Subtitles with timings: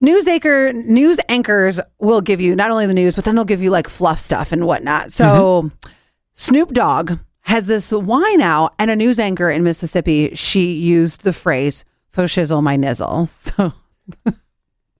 [0.00, 3.62] news anchor news anchors will give you not only the news, but then they'll give
[3.62, 5.12] you like fluff stuff and whatnot.
[5.12, 5.92] So mm-hmm.
[6.34, 11.32] Snoop Dogg has this wine out, and a news anchor in Mississippi, she used the
[11.32, 13.28] phrase "fo shizzle my nizzle."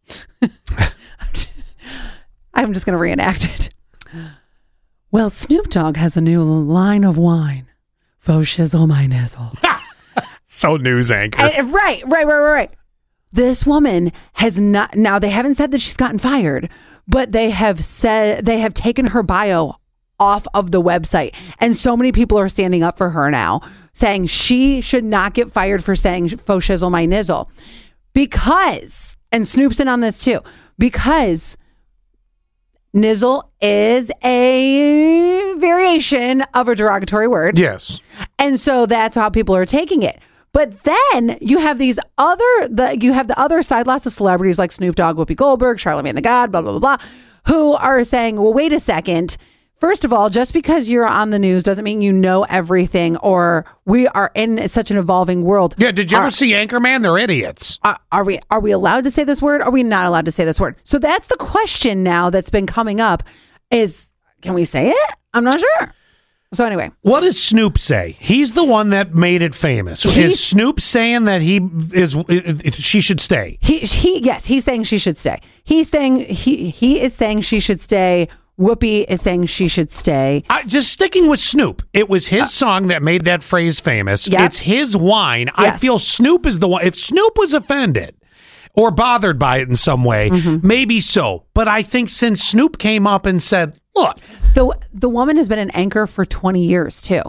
[0.09, 0.32] So
[2.54, 3.71] I'm just going to reenact it.
[5.10, 7.67] Well, Snoop Dogg has a new line of wine,
[8.19, 9.56] "Fo shizzle my nizzle."
[10.49, 11.42] So news anchor.
[11.42, 12.71] Right, right, right, right.
[13.37, 14.96] This woman has not.
[14.96, 16.70] Now they haven't said that she's gotten fired,
[17.06, 19.74] but they have said they have taken her bio
[20.18, 23.60] off of the website, and so many people are standing up for her now,
[23.92, 27.48] saying she should not get fired for saying "fo shizzle my nizzle,"
[28.14, 30.41] because and Snoop's in on this too,
[30.78, 31.58] because
[32.94, 37.58] nizzle is a variation of a derogatory word.
[37.58, 38.00] yes.
[38.38, 40.18] And so that's how people are taking it.
[40.56, 44.59] But then you have these other the you have the other side, lots of celebrities
[44.59, 47.06] like Snoop Dogg, Whoopi Goldberg, Charlamagne tha God, blah blah blah blah,
[47.47, 49.36] who are saying, "Well, wait a second.
[49.78, 53.67] First of all, just because you're on the news doesn't mean you know everything, or
[53.84, 55.75] we are in such an evolving world.
[55.77, 57.02] Yeah, did you ever Are- see Anchorman?
[57.02, 57.78] They're idiots.
[57.83, 59.61] are, are we are we allowed to say this word?
[59.61, 60.77] Are we not allowed to say this word?
[60.84, 63.23] So that's the question now that's been coming up:
[63.70, 65.11] is can we say it?
[65.34, 65.92] I'm not sure.
[66.55, 68.16] So anyway, What does Snoop say?
[68.20, 70.02] He's the one that made it famous.
[70.05, 71.61] He's- is Snoop saying that he
[71.92, 72.16] is
[72.75, 73.58] she should stay?
[73.61, 75.41] He he yes, he's saying she should stay.
[75.64, 78.28] He's saying he he is saying she should stay.
[78.58, 80.42] Whoopi is saying she should stay.
[80.48, 84.27] I, just sticking with Snoop, it was his song that made that phrase famous.
[84.28, 84.41] Yep.
[84.41, 85.50] It's his wine.
[85.56, 86.83] I feel Snoop is the one.
[86.83, 88.17] If Snoop was offended
[88.74, 90.67] or bothered by it in some way, Mm-hmm.
[90.67, 91.44] maybe so.
[91.52, 94.19] But I think since Snoop came up and said, "Look,
[94.55, 97.22] The the woman has been an anchor for 20 years too.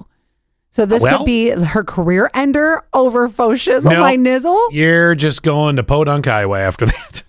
[0.71, 4.01] So this Well- could be her career ender over fo shizzle No.
[4.01, 4.59] my nizzle.
[4.71, 7.23] you're just going to Podunk Highway after that."